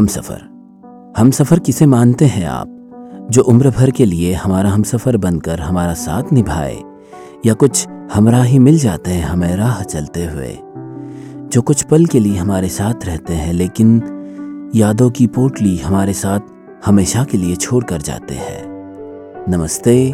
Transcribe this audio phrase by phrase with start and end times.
[0.00, 0.42] हम सफ़र।
[1.18, 2.76] हम सफ़र किसे मानते हैं आप?
[3.30, 6.82] जो उम्र भर के लिए हमारा हम सफ़र बनकर हमारा साथ निभाए,
[7.46, 10.58] या कुछ हमरा ही मिल जाते हैं हमें राह चलते हुए?
[11.52, 14.02] जो कुछ पल के लिए हमारे साथ रहते हैं, लेकिन
[14.74, 16.40] यादों की पोटली हमारे साथ
[16.86, 18.62] हमेशा के लिए छोड़ कर जाते हैं।
[19.48, 20.10] नमस्ते,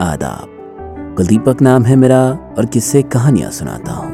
[0.00, 0.46] आदाब।
[1.16, 4.12] कुलदीपक नाम है मेरा और किससे कहानियाँ सुनाता हूँ।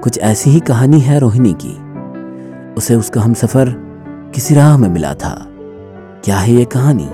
[0.00, 1.88] कुछ ऐसी ही कहानी है रोहिणी की।
[2.74, 3.87] उसे उसका हम सफ़र
[4.34, 5.46] किसी राह में मिला था।
[6.24, 7.08] क्या है ये कहानी?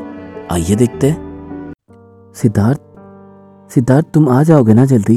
[0.51, 1.17] आइए देखते
[2.35, 2.81] सिद्धार्थ
[3.71, 5.17] सिद्धार्थ, तुम आ जाओगे ना जल्दी?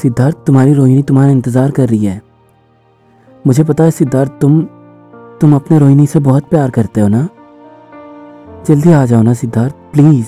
[0.00, 2.22] सिद्धार्थ, तुम्हारी रोहिणी तुम्हारा इंतज़ार कर रही है।
[3.46, 4.60] मुझे पता है सिद्धार्थ, तुम
[5.40, 7.28] तुम अपने रोहिणी से बहुत प्यार करते हो ना?
[8.66, 10.26] जल्दी आ जाओ ना सिद्धार्थ, प्लीज़।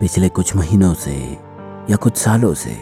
[0.00, 1.38] पिछले कुछ महीनों से
[1.90, 2.76] या कुछ सालों से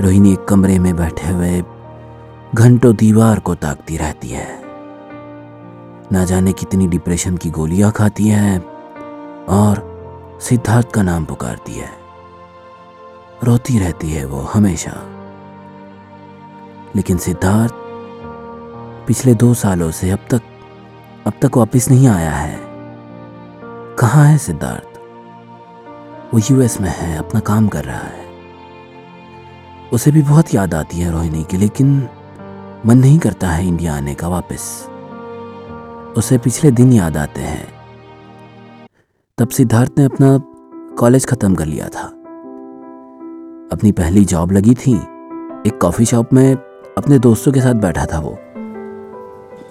[0.00, 1.62] रोहिणी एक कमरे में बैठे हुए
[2.54, 4.62] घंटों दीवार को ताकती रहती है।
[6.12, 8.58] ना जाने कितनी डिप्रेशन की गोलियाँ खाती है
[9.48, 9.90] और
[10.42, 11.88] सिद्धार्थ का नाम पुकारती है।
[13.44, 14.92] रोती रहती है वो हमेशा।
[16.96, 17.74] लेकिन सिद्धार्थ
[19.06, 20.42] पिछले दो सालों से अब तक
[21.26, 22.60] अब तक वापस नहीं आया है।
[23.98, 25.00] कहाँ है सिद्धार्थ?
[26.34, 28.26] वो यूएस में है, अपना काम कर रहा है।
[29.92, 32.08] उसे भी बहुत याद आती है रोहिणी की, लेकिन
[32.86, 34.88] मन नहीं करता है इंडिया आने का वापस।
[36.16, 37.68] उसे पिछले दिन याद आते हैं।
[39.38, 40.38] तब सिद्धार्थ ने अपना
[40.94, 42.06] कॉलेज खत्म कर लिया था।
[43.72, 44.94] अपनी पहली जॉब लगी थी।
[45.66, 46.56] एक कॉफ़ी शॉप में
[46.98, 48.38] अपने दोस्तों के साथ बैठा था वो।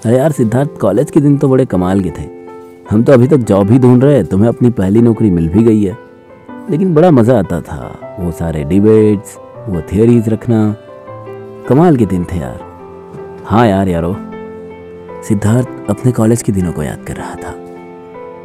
[0.05, 2.29] अरे यार, सिद्धार्थ, कॉलेज के दिन तो बड़े कमाल के थे।
[2.89, 5.83] हम तो अभी तक जॉब ही ढूंढ रहे तुम्हें अपनी पहली नौकरी मिल भी गई
[5.83, 5.97] है।
[6.69, 9.37] लेकिन बड़ा मज़ा आता था, वो सारे डिबेट्स
[9.69, 10.75] वो थियोरीज रखना।
[11.69, 12.68] कमाल के दिन थे यार।
[13.49, 14.13] हाँ यार यारो,
[15.23, 17.53] सिद्धार्थ अपने कॉलेज के दिनों को याद कर रहा था।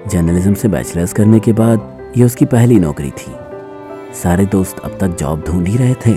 [0.08, 3.32] जर्नलिज्म से बैचलर्स करने के बाद ये उसकी पहली नौकरी थी।
[4.22, 6.14] सारे दोस्त अब तक जॉब ढूंढ ही रहे थे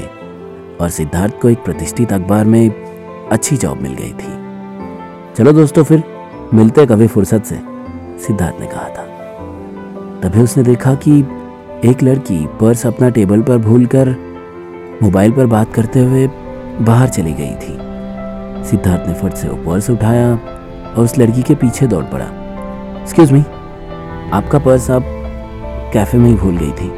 [0.82, 2.70] और सिद्धार्थ को एक प्रतिष्ठित अखबार में
[3.32, 6.04] अच्छी जॉब मिल गई थी। चलो दोस्तों फिर,
[6.54, 7.60] मिलते कभी फुर्सत से,
[8.28, 9.04] सिद्धार्थ ने कहा था।
[10.22, 11.20] तभी उसने देखा कि
[11.86, 14.16] एक लड़की पर्स अपना टेबल पर भूलकर
[15.04, 16.28] मोबाइल पर बात करते हुए
[16.82, 17.87] बाहर चली गई थी।
[18.68, 22.26] सिद्धार्थ ने फट से वो पर्स उठाया और उस लड़की के पीछे दौड़ पड़ा।
[23.02, 23.40] एक्सक्यूज मी
[24.34, 25.04] आपका पर्स आप
[25.94, 26.90] कैफ़े में ही भूल गई थी।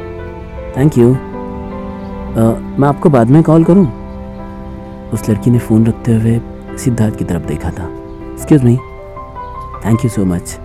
[0.76, 3.86] थैंक यू मैं आपको बाद में कॉल करूँ?
[5.12, 6.40] उस लड़की ने फ़ोन रखते हुए
[6.78, 7.84] सिद्धार्थ की तरफ़ देखा था।
[8.32, 8.76] Excuse me
[9.84, 10.56] thank you so much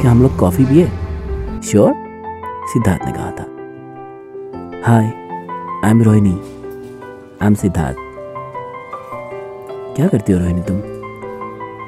[0.00, 0.88] क्या हम लोग कॉफ़ी पिए?
[1.64, 1.92] श्योर
[2.72, 3.44] सिद्धार्थ ने कहा था।
[4.86, 5.04] Hi
[5.84, 7.96] I am Rohini I am Siddharth
[9.96, 10.76] क्या करती हो रोहिणी तुम?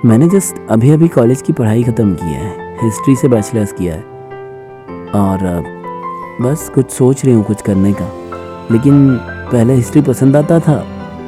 [0.08, 4.00] मैंने जस्ट अभी अभी कॉलेज की पढ़ाई ख़त्म की है हिस्ट्री से बैचलर्स किया है।
[5.14, 5.38] और
[6.42, 8.06] बस कुछ सोच रही हूँ कुछ करने का।
[8.70, 9.16] लेकिन
[9.52, 10.76] पहले हिस्ट्री पसंद आता था,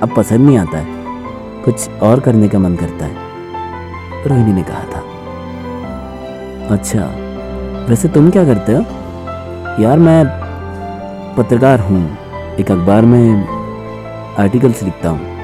[0.03, 4.85] अब पसंद नहीं आता है। कुछ और करने का मन करता है, रोहिणी ने कहा
[4.85, 5.01] था।
[6.75, 7.05] अच्छा
[7.89, 8.81] वैसे तुम क्या करते हो?
[9.83, 10.25] यार मैं
[11.37, 12.03] पत्रकार हूँ,
[12.57, 13.45] एक अखबार में
[14.39, 15.40] आर्टिकल्स लिखता हूँ।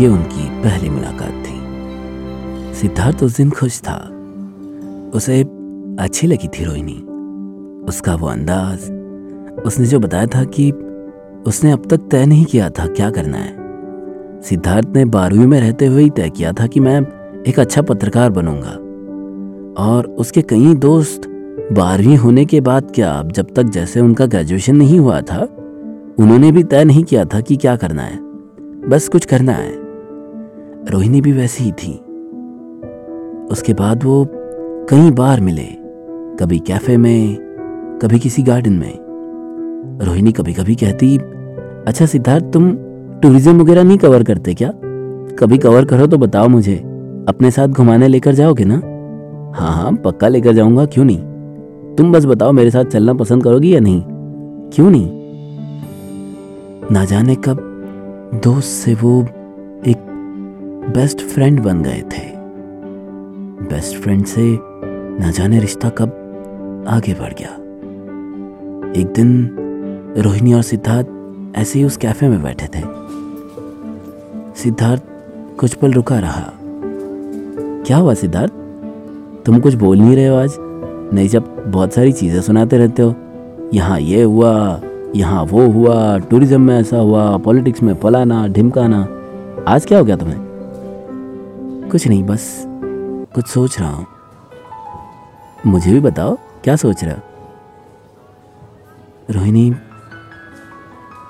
[0.00, 1.58] ये उनकी पहली मुलाकात थी।
[2.74, 4.12] सिद्धार्थ उस दिन खुश था।
[5.14, 5.42] उसे
[6.00, 7.04] अच्छी लगी थी रोहिणी।
[7.88, 8.78] उसका वो अंदाज,
[9.66, 10.70] उसने जो बताया था कि
[11.46, 13.54] उसने अब तक तय नहीं किया था क्या करना है।
[14.42, 17.00] सिद्धार्थ ने बारहवीं में रहते हुए ही तय किया था कि मैं
[17.42, 18.70] एक अच्छा पत्रकार बनूँगा।
[19.84, 21.22] और उसके कई दोस्त
[21.72, 25.48] बारहवीं होने के बाद क्या अब जब तक जैसे उनका ग्रेजुएशन नहीं हुआ था,
[26.18, 28.27] उन्होंने भी तय नहीं किया था कि क्या करना है।
[28.88, 29.72] बस कुछ करना है।
[30.90, 31.92] रोहिणी भी वैसी ही थी।
[33.50, 34.26] उसके बाद वो
[34.90, 35.66] कई बार मिले,
[36.40, 37.36] कभी कैफ़े में,
[38.02, 38.94] कभी किसी गार्डन में।
[40.02, 41.16] रोहिणी कभी कभी कहती
[41.86, 42.72] अच्छा सिद्धार्थ, तुम
[43.22, 44.72] टूरिज़्म वगैरह नहीं कवर करते क्या?
[45.38, 46.76] कभी कवर करो तो बताओ मुझे।
[47.28, 48.74] अपने साथ घुमाने लेकर जाओगे ना?
[49.60, 51.94] हाँ हाँ पक्का लेकर जाऊँगा, क्यों नहीं?
[51.96, 54.02] तुम बस बताओ मेरे साथ चलना पसंद करोगी या नहीं?
[54.72, 55.08] क्यों नहीं?
[56.92, 57.67] ना जाने कब
[58.34, 59.22] दोस्त से वो
[59.86, 59.96] एक
[60.94, 62.32] बेस्ट फ्रेंड बन गए थे।
[63.68, 64.58] बेस्ट फ्रेंड से
[65.20, 66.08] ना जाने रिश्ता कब
[66.88, 67.48] आगे बढ़ गया।
[69.00, 69.56] एक दिन
[70.18, 71.06] रोहिणी और सिद्धार्थ
[71.58, 72.82] ऐसे ही उस कैफ़े में बैठे थे।
[74.54, 75.02] सिद्धार्थ
[75.60, 76.52] कुछ पल रुका रहा।
[77.86, 78.52] क्या हुआ सिद्धार्थ?
[79.46, 80.50] तुम कुछ बोल नहीं रहे हो आज?
[81.14, 83.14] नहीं, जब बहुत सारी चीज़ें सुनाते रहते हो।
[83.74, 84.80] यहाँ ये हुआ
[85.16, 89.00] यहाँ वो हुआ, टूरिज़्म में ऐसा हुआ, पॉलिटिक्स में फलाना, ढिमकाना।
[89.68, 90.38] आज क्या हो गया तुम्हें?
[91.90, 92.64] कुछ नहीं, बस
[93.34, 94.06] कुछ सोच रहा हूँ।
[95.66, 97.14] मुझे भी बताओ, क्या सोच रहे
[99.30, 99.74] रोहिणी,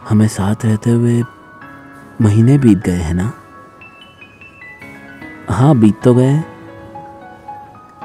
[0.09, 1.23] हमें साथ रहते हुए
[2.21, 3.33] महीने बीत गए हैं ना?
[5.51, 6.43] हाँ बीत तो गए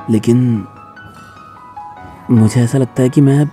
[0.10, 0.68] लेकिन
[2.32, 3.46] मुझे ऐसा लगता है कि मैं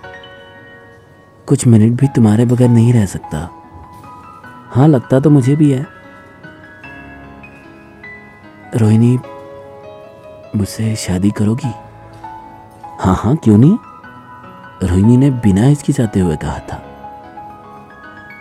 [1.51, 3.39] कुछ मिनट भी तुम्हारे बगैर नहीं रह सकता।
[4.71, 5.87] हाँ लगता तो मुझे भी है।
[8.77, 9.19] रोहिणी
[10.57, 11.73] मुझसे शादी करोगी?
[13.01, 13.79] हाँ हाँ क्यों नहीं?
[14.83, 16.77] रोहिणी ने बिना हिचकिचाते हुए कहा था।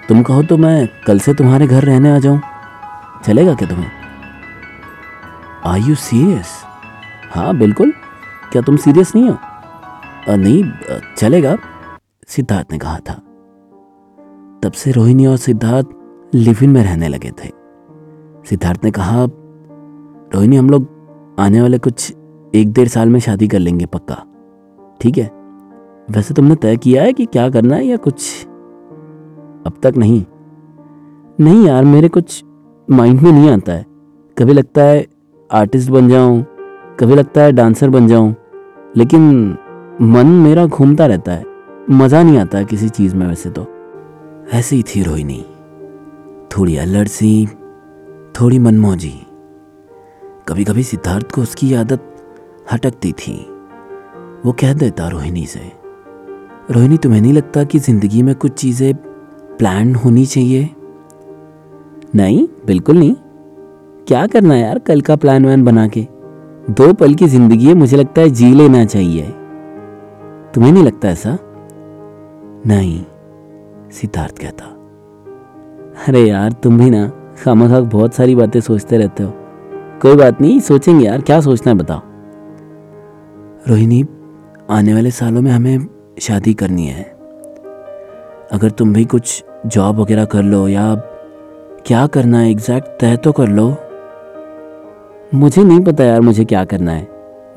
[0.09, 2.41] तुम कहो तो मैं कल से तुम्हारे घर रहने आ जाऊँ।
[3.25, 3.91] चलेगा क्या तुम्हें?
[5.65, 6.47] आर यू सीरियस
[7.31, 7.93] हाँ बिल्कुल।
[8.51, 9.37] क्या तुम सीरियस नहीं हो?
[10.29, 10.63] आ, नहीं
[11.17, 11.57] चलेगा।
[12.29, 13.13] सिद्धार्थ ने कहा था।
[14.63, 15.87] तब से रोहिणी और सिद्धार्थ
[16.35, 17.49] लिव इन में रहने लगे थे।
[18.45, 19.27] सिद्धार्थ ने कहा
[20.33, 20.87] रोहिणी, हम लोग
[21.39, 22.15] आने वाले कुछ
[22.55, 24.15] एक डेढ़ साल में शादी कर लेंगे पक्का।
[25.01, 25.31] ठीक है?
[26.11, 28.45] वैसे तुमने तय किया है कि क्या करना है या कुछ
[29.67, 30.25] अब तक नहीं?
[31.39, 32.45] नहीं यार, मेरे कुछ
[32.89, 33.85] माइंड में नहीं आता है।
[34.37, 35.07] कभी लगता है
[35.51, 36.45] आर्टिस्ट बन जाऊँ,
[36.99, 38.35] कभी लगता है डांसर बन जाऊँ,
[38.97, 39.57] लेकिन
[40.01, 41.48] मन मेरा घूमता रहता है।
[41.91, 43.67] मज़ा नहीं आता किसी चीज़ में वैसे तो।
[44.53, 45.45] ऐसी थी रोहिणी।
[46.51, 47.47] थोड़ी अल्लड़ सी,
[48.41, 49.13] थोड़ी मनमौजी।
[50.47, 52.15] कभी कभी सिद्धार्थ को उसकी आदत
[52.73, 53.33] हटकती थी।
[54.45, 55.71] वो कह देता रोहिणी से,
[56.71, 58.93] रोहिणी, तुम्हें नहीं लगता कि ज़िंदगी में कुछ चीज़ें
[59.57, 60.69] प्लान होनी चाहिए?
[62.15, 63.15] नहीं, बिल्कुल नहीं।
[64.07, 66.07] क्या करना यार कल का प्लान वैन बना के?
[66.69, 69.23] दो पल की ज़िंदगी है, मुझे लगता है जी लेना चाहिए।
[70.53, 71.37] तुम्हें नहीं लगता ऐसा?
[72.67, 73.05] नहीं,
[73.91, 74.65] सिद्धार्थ कहता।
[76.07, 77.11] अरे यार, तुम भी ना
[77.43, 79.33] खामा खाक बहुत सारी बातें सोचते रहते हो।
[80.01, 81.99] कोई बात नहीं, सोचेंगे यार, क्या सोचना है बताओ।
[83.67, 84.05] रोहिणी,
[84.69, 85.87] आने वाले सालों में हमें
[86.21, 87.03] शादी करनी है।
[88.51, 90.95] अगर तुम भी कुछ जॉब वगैरह कर लो या
[91.85, 93.75] क्या करना है एग्जैक्ट तय तो कर लो।
[95.33, 97.07] मुझे नहीं पता यार, मुझे क्या करना है।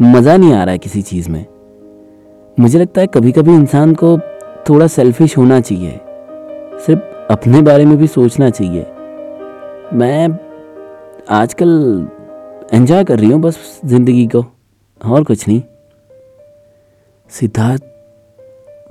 [0.03, 1.47] मज़ा नहीं आ रहा है किसी चीज़ में।
[2.61, 4.19] मुझे लगता है कभी कभी इंसान को
[4.69, 6.01] थोड़ा सेल्फिश होना चाहिए।
[6.87, 7.01] सिर्फ़
[7.33, 8.83] अपने बारे में भी सोचना चाहिए।
[9.95, 10.29] मैं
[11.31, 11.69] आजकल
[12.73, 14.45] एंजॉय कर रही हूँ बस ज़िंदगी को,
[15.01, 15.63] और कुछ नहीं।
[17.31, 17.83] सिद्धार्थ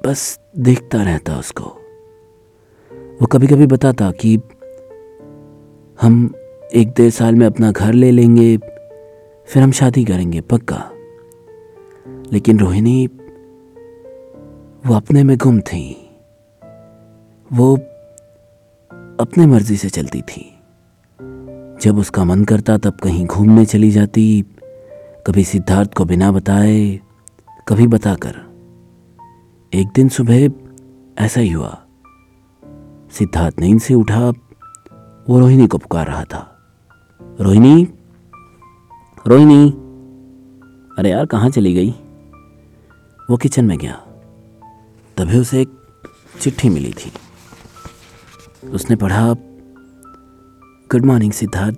[0.08, 1.64] बस देखता रहता उसको।
[3.22, 4.36] वो कभी कभी बताता कि
[6.02, 6.34] हम
[6.76, 8.58] एक डेढ़ साल में अपना घर ले लेंगे,
[9.48, 10.84] फिर हम शादी करेंगे, पक्का।
[12.34, 13.08] लेकिन रोहिणी
[14.86, 16.10] वो अपने में गुम थी।
[17.54, 17.76] वो
[19.20, 20.60] अपने मर्ज़ी से चलती थी।
[21.82, 24.46] जब उसका मन करता तब कहीं घूमने चली जाती,
[25.28, 27.00] कभी सिद्धार्थ को बिना बताए,
[27.68, 28.36] कभी बताकर।
[29.74, 30.52] एक दिन सुबह
[31.20, 31.84] ऐसा ही हुआ।
[33.12, 34.30] सिद्धार्थ नींद से उठा
[35.30, 36.58] वो रोहिणी को पुकार रहा था।
[37.42, 37.88] रोहिणी?
[39.28, 39.70] रोहिणी?
[41.00, 41.90] अरे यार, कहाँ चली गई?
[43.30, 44.08] वो किचन में गया।
[45.22, 45.70] तभी उसे एक
[46.42, 47.12] चिट्ठी मिली थी।
[48.70, 49.34] उसने पढ़ा
[50.92, 51.76] गुड मॉर्निंग सिद्धार्थ।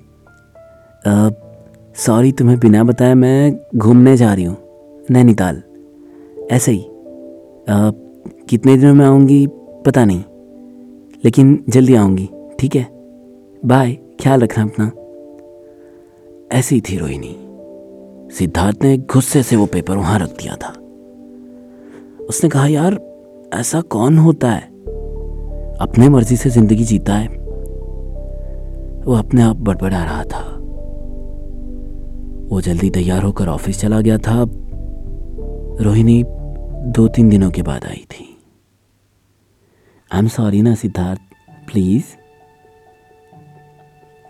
[1.98, 4.58] सॉरी तुम्हें बिना बताए मैं घूमने जा रही हूँ
[5.12, 5.62] नैनीताल।
[6.52, 7.92] ऐसे ही। आ,
[8.50, 9.48] कितने दिनों में आऊँगी
[9.86, 10.24] पता नहीं
[11.26, 12.30] लेकिन जल्दी आऊँगी
[12.60, 12.88] ठीक है?
[13.66, 14.92] बाय ख्याल रखना अपना।
[16.58, 17.36] ऐसी थी रोहिणी।
[18.36, 20.74] सिद्धार्थ ने गुस्से से वो पेपर वहाँ रख दिया था।
[22.26, 23.13] उसने कहा यार
[23.54, 24.62] ऐसा कौन होता है?
[25.82, 27.28] अपने मर्ज़ी से ज़िंदगी जीता है।
[29.06, 30.58] वो अपने आप बड़बड़ा रहा था।
[32.50, 34.46] वो जल्दी तैयार होकर ऑफ़िस चला गया था।
[35.82, 36.24] रोहिणी
[36.86, 38.42] दो तीन दिनों के बाद आई थी।
[40.12, 41.22] आई एम सॉरी ना, सिद्धार्थ।
[41.72, 42.04] प्लीज़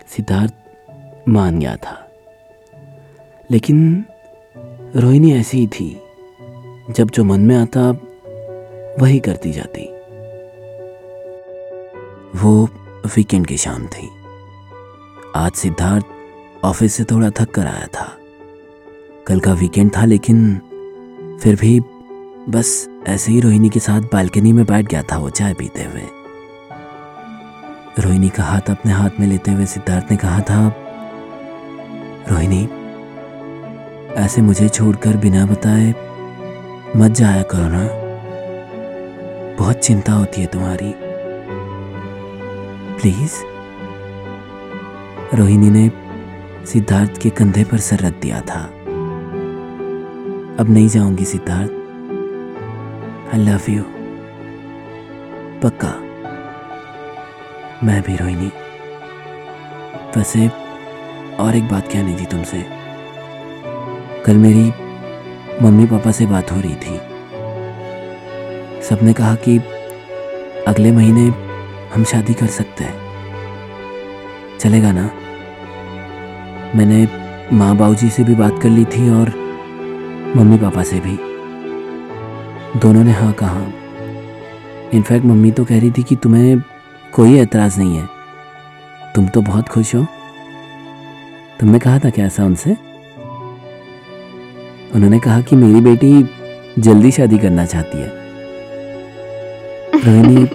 [0.06, 0.54] सिद्धार्थ
[1.28, 2.10] मान गया था।
[3.50, 4.04] लेकिन
[4.96, 6.00] रोहिणी ऐसी ही थी।
[6.90, 7.92] जब जो मन में आता
[9.00, 9.82] वही करती जाती।
[12.38, 12.68] वो
[13.16, 14.10] वीकेंड की शाम थी।
[15.36, 16.04] आज सिद्धार्थ
[16.64, 18.18] ऑफ़िस से थोड़ा थक कर आया था।
[19.26, 20.58] कल का वीकेंड था लेकिन
[21.42, 21.80] फिर भी
[22.48, 26.02] बस ऐसे ही रोहिणी के साथ बालकनी में बैठ गया था वो चाय पीते हुए।
[27.98, 30.76] रोहिणी का हाथ अपने हाथ में लेते हुए सिद्धार्थ ने कहा था,
[32.30, 32.68] रोहिणी,
[34.14, 35.94] ऐसे मुझे छोड़कर बिना बताए
[36.96, 38.03] मत जाया करो ना।
[39.58, 40.94] बहुत चिंता होती है तुम्हारी।
[43.00, 43.32] प्लीज़
[45.36, 45.90] रोहिणी ने
[46.66, 48.64] सिद्धार्थ के कंधे पर सर रख दिया था।
[50.60, 51.70] अब नहीं जाऊँगी सिद्धार्थ।
[53.34, 53.82] आई लव यू
[55.62, 55.94] पक्का।
[57.86, 58.52] मैं भी रोहिणी।
[60.16, 60.48] वैसे
[61.40, 62.66] और एक बात कहनी थी तुमसे।
[64.26, 64.72] कल मेरी
[65.62, 67.13] मम्मी पापा से बात हो रही थी।
[68.90, 69.58] सबने कहा कि
[70.68, 71.32] अगले महीने
[71.94, 72.94] हम शादी कर सकते हैं।
[74.58, 75.10] चलेगा ना?
[76.74, 77.08] मैंने
[77.56, 79.32] माँ बाबूजी से भी बात कर ली थी और
[80.36, 81.16] मम्मी पापा से भी।
[82.78, 83.66] दोनों ने हाँ कहा।
[84.94, 86.62] इनफैक्ट मम्मी तो कह रही थी कि तुम्हें
[87.12, 88.08] कोई एतराज़ नहीं है।
[89.14, 90.06] तुम तो बहुत खुश हो।
[91.60, 92.70] तुमने कहा था क्या ऐसा उनसे?
[94.94, 96.30] उन्होंने कहा कि मेरी बेटी
[96.78, 98.23] जल्दी शादी करना चाहती है।
[100.04, 100.46] रोहिणी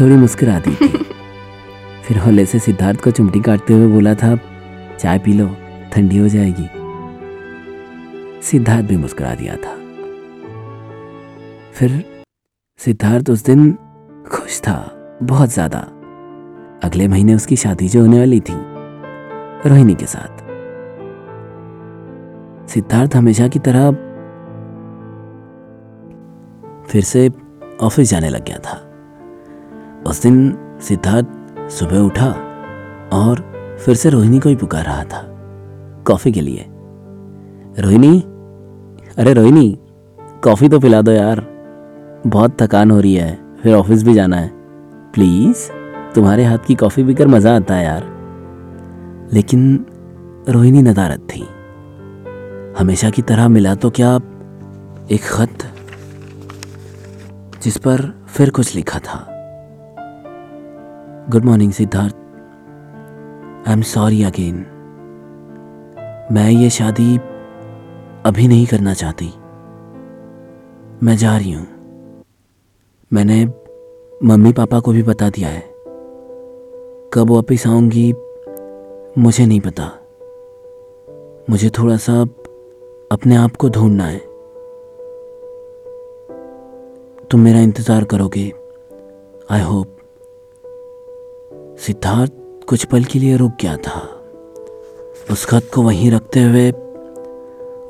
[0.00, 0.88] थोड़ी मुस्कुरा दी थी।
[2.04, 4.34] फिर होले से सिद्धार्थ को चुमटी काटते हुए बोला था,
[4.98, 5.46] चाय पी लो,
[5.92, 6.66] ठंडी हो जाएगी।
[8.42, 9.74] सिद्धार्थ भी मुस्कुरा दिया था।
[11.72, 12.02] फिर
[12.80, 13.72] सिद्धार्थ उस दिन
[14.30, 14.76] खुश था,
[15.22, 15.78] बहुत ज़्यादा।
[16.84, 18.54] अगले महीने उसकी शादी जो होने वाली थी,
[19.66, 20.42] रोहिणी के साथ।
[22.68, 23.90] सिद्धार्थ हमेशा की तरह
[26.88, 27.28] फिर से
[27.82, 28.80] ऑफ़िस जाने लग गया था।
[30.10, 31.26] उस दिन सिद्धार्थ
[31.70, 32.30] सुबह उठा
[33.12, 33.40] और
[33.84, 35.22] फिर से रोहिणी को ही पुकार रहा था,
[36.06, 36.66] कॉफ़ी के लिए।
[37.78, 38.20] रोहिणी?
[39.18, 39.78] अरे रोहिणी,
[40.20, 41.46] कॉफ़ी तो पिला दो यार।
[42.26, 44.50] बहुत थकान हो रही है, फिर ऑफ़िस भी जाना है।
[45.12, 45.70] प्लीज़,
[46.14, 48.12] तुम्हारे हाथ की कॉफ़ी पीकर मज़ा आता है यार।
[49.32, 49.86] लेकिन
[50.48, 51.46] रोहिणी नदारत थी।
[52.78, 54.16] हमेशा की तरह मिला तो क्या
[55.10, 55.70] एक खत
[57.64, 59.26] जिस पर फिर कुछ लिखा था।
[61.30, 62.14] Good morning Siddharth.
[63.68, 64.54] I am sorry again
[66.32, 67.18] मैं ये शादी
[68.24, 69.26] अभी नहीं करना चाहती।
[71.02, 71.66] मैं जा रही हूँ।
[73.12, 73.46] मैंने
[74.24, 75.60] मम्मी पापा को भी बता दिया है।
[77.14, 78.14] कब वापिस आऊँगी,
[79.18, 79.84] मुझे नहीं पता।
[81.50, 82.20] मुझे थोड़ा सा
[83.12, 84.33] अपने आप को ढूंढना है।
[87.34, 88.42] तुम मेरा इंतज़ार करोगे।
[89.50, 89.96] आई होप
[91.76, 92.32] सिद्धार्थ
[92.68, 94.00] कुछ पल के लिए रुक गया था।
[95.30, 96.70] उस खत को वहीं रखते हुए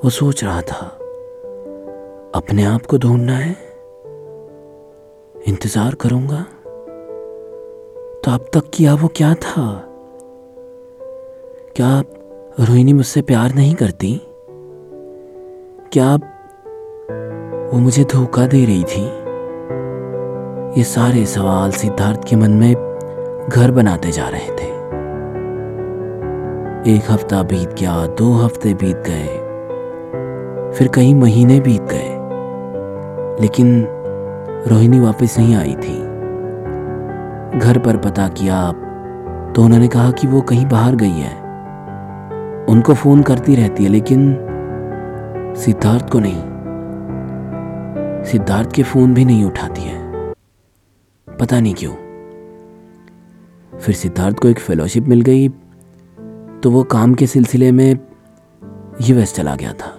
[0.04, 0.86] वो सोच रहा था,
[2.34, 3.50] अपने आप को ढूंढना है?
[5.48, 6.40] इंतज़ार करूँगा?
[8.24, 9.66] तो अब तक किया वो क्या था?
[11.76, 14.20] क्या आप रोहिणी मुझसे प्यार नहीं करती?
[15.92, 16.30] क्या आप
[17.72, 19.23] वो मुझे धोखा दे रही थी?
[20.76, 22.74] ये सारे सवाल सिद्धार्थ के मन में
[23.48, 24.66] घर बनाते जा रहे थे।
[26.94, 29.26] एक हफ़्ता बीत गया, दो हफ़्ते बीत गए,
[30.78, 32.10] फिर कई महीने बीत गए,
[33.42, 33.86] लेकिन
[34.68, 35.98] रोहिणी वापस नहीं आई थी।
[37.58, 38.60] घर पर पता किया
[39.52, 41.34] तो उन्होंने कहा कि वो कहीं बाहर गई है।
[42.68, 44.34] उनको फ़ोन करती रहती है, लेकिन
[45.56, 46.42] सिद्धार्थ को नहीं।
[48.24, 50.02] सिद्धार्थ के फ़ोन भी नहीं उठाती है।
[51.40, 51.94] पता नहीं क्यों।
[53.72, 55.48] फिर सिद्धार्थ को एक फेलोशिप मिल गई
[56.62, 57.98] तो वो काम के सिलसिले में
[59.02, 59.90] यूएस चला गया था।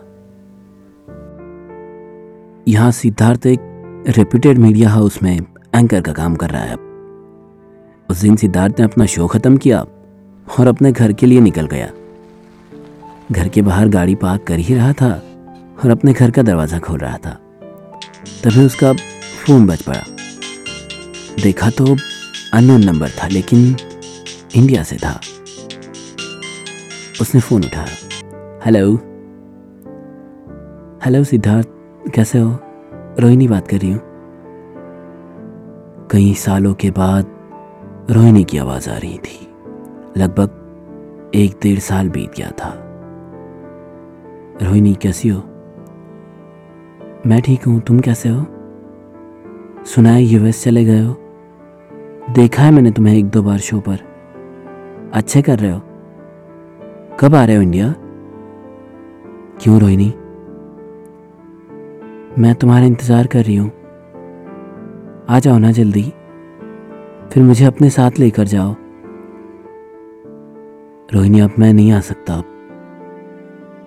[2.68, 3.60] यहाँ सिद्धार्थ एक
[4.18, 5.36] रेप्यूटेड मीडिया हाउस में
[5.76, 6.76] एंकर का काम कर रहा है।
[8.10, 9.86] उस दिन सिद्धार्थ ने अपना शो खत्म किया
[10.48, 11.92] और अपने घर के लिए निकल गया।
[13.32, 15.12] घर के बाहर गाड़ी पार्क कर ही रहा था
[15.84, 17.40] और अपने घर का दरवाज़ा खोल रहा था।
[18.44, 20.04] तभी उसका फ़ोन बज पड़ा।
[21.44, 21.96] देखा तो
[22.54, 23.76] अननोन नंबर था, लेकिन
[24.56, 25.22] इंडिया से था।
[27.22, 28.96] उसने फ़ोन उठाया। हेलो?
[31.06, 31.68] हेलो सिद्धार्थ,
[32.16, 32.60] कैसे हो?
[33.20, 34.02] रोहिणी बात कर रही हूँ।
[36.12, 37.26] कई सालों के बाद
[38.12, 39.48] रोहिणी की आवाज़ आ रही थी।
[40.18, 40.62] लगभग
[41.36, 42.82] एक डेढ़ साल बीत गया था।
[44.62, 45.40] रोहिणी, कैसी हो?
[47.28, 48.46] मैं ठीक हूँ, तुम कैसे हो?
[49.86, 51.22] सुना है यूएस चले गए हो।
[52.32, 53.98] देखा है मैंने तुम्हें एक दो बार शो पर।
[55.14, 55.80] अच्छे कर रहे हो।
[57.20, 57.96] कब आ रहे हो इंडिया?
[59.62, 60.14] क्यों रोहिणी?
[62.42, 63.72] मैं तुम्हारा इंतज़ार कर रही हूँ।
[65.30, 66.14] आ जाओ ना जल्दी।
[67.34, 68.76] फिर मुझे अपने साथ लेकर जाओ।
[71.14, 72.46] रोहिणी, अब मैं नहीं आ सकता। अब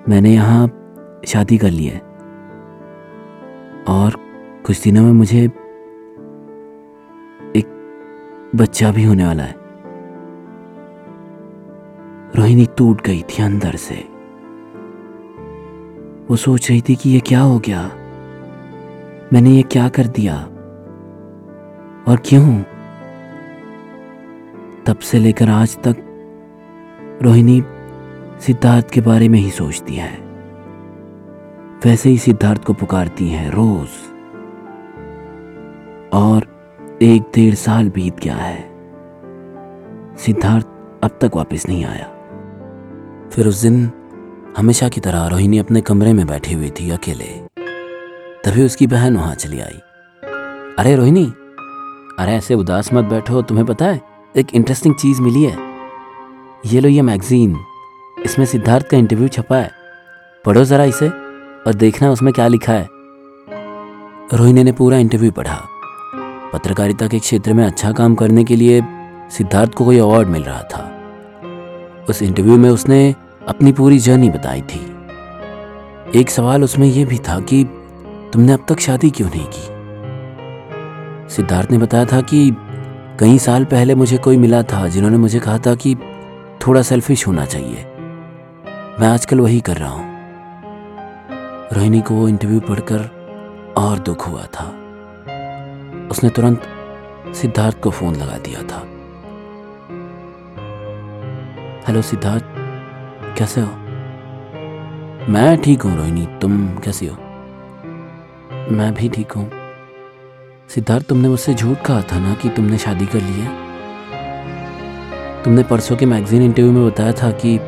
[0.08, 0.66] मैंने यहाँ
[1.26, 1.98] शादी कर ली है।
[3.88, 4.10] और
[4.66, 5.67] कुछ दिनों में मुझे
[8.56, 9.54] बच्चा भी होने वाला है।
[12.36, 14.08] रोहिणी टूट गई थी अंदर से।
[16.30, 17.82] वो सोच रही थी कि ये क्या हो गया?
[19.32, 20.36] मैंने ये क्या कर दिया?
[22.08, 22.62] और क्यों?
[24.86, 25.96] तब से लेकर आज तक
[27.22, 27.62] रोहिणी
[28.40, 30.18] सिद्धार्थ के बारे में ही सोचती है।
[31.86, 33.88] वैसे ही सिद्धार्थ को पुकारती है रोज।
[36.12, 36.57] और
[37.02, 38.60] एक डेढ़ साल बीत गया है।
[40.16, 40.66] सिद्धार्थ
[41.04, 42.06] अब तक वापस नहीं आया।
[43.30, 43.90] फिर उस दिन
[44.56, 47.24] हमेशा की तरह रोहिणी अपने कमरे में बैठी हुई थी अकेले।
[48.44, 49.80] तभी उसकी बहन वहाँ चली आई।
[50.78, 51.26] अरे रोहिणी,
[52.18, 54.00] अरे ऐसे उदास मत बैठो, तुम्हें पता है,
[54.36, 55.56] एक इंटरेस्टिंग चीज़ मिली है।
[56.66, 57.56] ये लो ये मैगजीन
[58.24, 59.70] इसमें सिद्धार्थ का इंटरव्यू छपा है।
[60.44, 61.08] पढ़ो जरा इसे
[61.66, 62.88] और देखना उसमें क्या लिखा है।
[64.34, 65.64] रोहिणी ने पूरा इंटरव्यू पढ़ा।
[66.52, 68.82] पत्रकारिता के क्षेत्र में अच्छा काम करने के लिए
[69.30, 70.94] सिद्धार्थ को कोई अवार्ड मिल रहा था।
[72.10, 73.14] उस इंटरव्यू में उसने
[73.48, 74.96] अपनी पूरी जर्नी बताई थी।
[76.16, 77.64] एक सवाल उसमें यह भी था कि
[78.32, 79.78] तुमने अब तक शादी क्यों नहीं की?
[81.34, 82.56] सिद्धार्थ ने बताया था कि
[83.20, 85.96] कई साल पहले मुझे कोई मिला था जिन्होंने मुझे कहा था कि
[86.66, 87.84] थोड़ा सेल्फिश होना चाहिए।
[89.00, 90.18] मैं आजकल वही कर रहा हूँ।
[91.72, 93.10] रोहिणी को वो इंटरव्यू पढ़कर
[93.78, 94.87] और दुख हुआ था।
[96.10, 96.62] उसने तुरंत
[97.34, 98.78] सिद्धार्थ को फ़ोन लगा दिया था।
[101.88, 102.44] हेलो सिद्धार्थ,
[103.38, 103.68] कैसे हो?
[105.32, 107.16] मैं ठीक हूँ रोहिणी, तुम कैसी हो?
[108.70, 109.50] मैं भी ठीक हूँ।
[110.68, 113.48] सिद्धार्थ, तुमने मुझसे झूठ कहा था ना कि तुमने शादी कर ली है?
[115.42, 117.58] तुमने परसों के मैगजीन इंटरव्यू में बताया था कि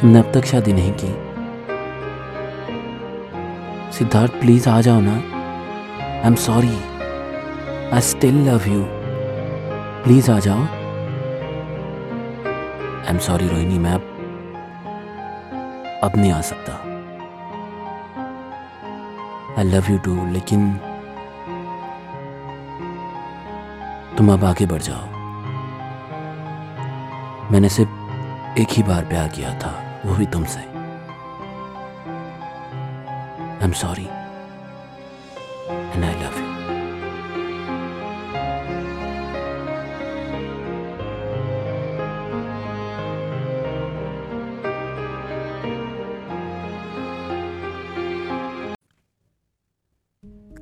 [0.00, 1.14] तुमने अब तक शादी नहीं की।
[3.92, 5.16] सिद्धार्थ, प्लीज़ आ जाओ ना।
[6.16, 6.95] I am sorry
[7.94, 8.82] I still love you
[10.04, 10.62] please आ जाओ.
[13.00, 13.92] आई एम सॉरी रोहिणी मैं
[16.04, 16.72] अब नहीं आ सकता.
[19.58, 20.72] आई लव यू टू लेकिन
[24.16, 25.04] तुम अब आगे बढ़ जाओ.
[27.52, 29.72] मैंने सिर्फ़ एक ही बार प्यार किया था,
[30.06, 30.60] वो भी तुमसे.
[33.50, 34.08] I am sorry
[35.94, 36.45] and I love you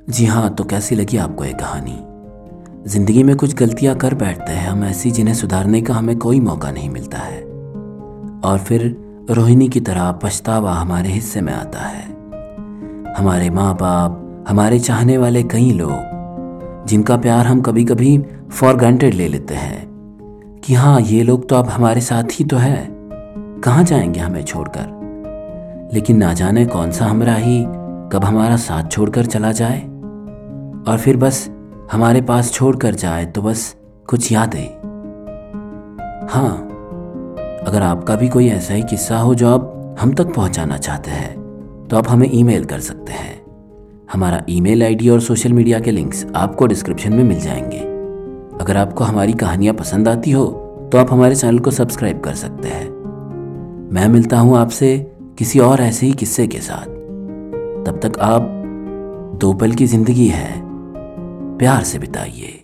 [0.09, 1.99] जी हाँ तो कैसी लगी आपको ये कहानी?
[2.89, 6.71] ज़िंदगी में कुछ गलतियाँ कर बैठते हैं, हम ऐसी जिन्हें सुधारने का हमें कोई मौका
[6.71, 7.41] नहीं मिलता है।
[8.45, 8.97] और फिर
[9.31, 12.03] रोहिणी की तरह पछतावा हमारे हिस्से में आता है।
[13.17, 19.13] हमारे माँ बाप हमारे चाहने वाले कई लोग, जिनका प्यार हम कभी कभी फॉर ग्रांटेड
[19.13, 19.87] ले लेते हैं,
[20.65, 22.89] कि हाँ ये लोग तो अब हमारे साथ ही तो है।
[23.61, 25.89] कहाँ जाएँगे हमें छोड़कर?
[25.93, 27.65] लेकिन ना जाने कौन सा हमरा ही
[28.11, 29.94] कब हमारा साथ छोड़कर चला जाए?
[30.87, 31.47] और फिर बस
[31.91, 33.75] हमारे पास छोड़कर जाए तो बस
[34.07, 34.67] कुछ यादें।
[36.29, 36.57] हाँ
[37.67, 41.87] अगर आपका भी कोई ऐसा ही किस्सा हो जो आप हम तक पहुंचाना चाहते हैं
[41.89, 43.43] तो आप हमें ईमेल कर सकते हैं।
[44.13, 47.79] हमारा ईमेल आईडी और सोशल मीडिया के लिंक्स आपको डिस्क्रिप्शन में मिल जाएँगे।
[48.61, 50.45] अगर आपको हमारी कहानियाँ पसंद आती हो
[50.91, 52.89] तो आप हमारे चैनल को सब्सक्राइब कर सकते हैं।
[53.93, 54.97] मैं मिलता हूँ आपसे
[55.37, 56.85] किसी और ऐसे ही किस्से के साथ।
[57.85, 58.51] तब तक आप
[59.35, 60.64] दो पल की ज़िंदगी है।
[61.59, 62.54] प्यार से बिताइए।